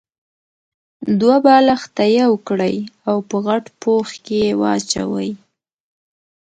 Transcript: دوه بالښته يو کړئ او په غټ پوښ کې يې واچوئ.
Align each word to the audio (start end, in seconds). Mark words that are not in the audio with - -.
دوه 1.19 1.37
بالښته 1.45 2.05
يو 2.21 2.31
کړئ 2.47 2.75
او 3.09 3.17
په 3.29 3.37
غټ 3.45 3.65
پوښ 3.81 4.07
کې 4.25 4.35
يې 4.45 4.51
واچوئ. 4.61 5.31